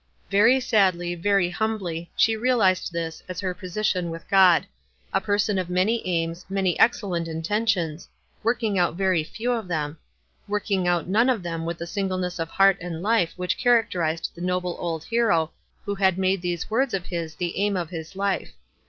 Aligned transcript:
'"Very 0.31 0.59
sadly, 0.59 1.13
very 1.13 1.49
hambly, 1.51 2.09
she 2.15 2.35
realized 2.35 2.91
this 2.91 3.21
as 3.29 3.39
her 3.39 3.53
position 3.53 4.09
with 4.09 4.27
God— 4.27 4.65
a 5.13 5.21
person 5.21 5.59
of 5.59 5.69
many 5.69 6.01
aims, 6.07 6.43
many 6.49 6.73
excellent 6.79 7.27
intentions; 7.27 8.09
working 8.41 8.79
out 8.79 8.95
very 8.95 9.23
few 9.23 9.51
of 9.51 9.67
them; 9.67 9.99
working 10.47 10.87
out 10.87 11.05
none 11.07 11.29
of 11.29 11.43
them 11.43 11.65
with 11.67 11.77
the 11.77 11.85
sin 11.85 12.07
gleness 12.07 12.39
of 12.39 12.49
heart 12.49 12.77
and 12.81 13.03
life 13.03 13.33
which 13.35 13.59
characterized 13.59 14.31
the 14.33 14.41
noble 14.41 14.75
old 14.79 15.03
hero 15.03 15.51
who 15.85 15.93
had 15.93 16.17
made 16.17 16.41
those 16.41 16.67
words 16.67 16.95
of 16.95 17.05
his 17.05 17.35
the 17.35 17.55
aim 17.59 17.77
of 17.77 17.91
his 17.91 18.15
life. 18.15 18.53